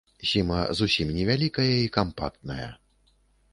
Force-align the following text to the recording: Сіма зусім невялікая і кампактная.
Сіма 0.29 0.55
зусім 0.79 1.11
невялікая 1.17 1.67
і 1.83 1.93
кампактная. 2.01 2.67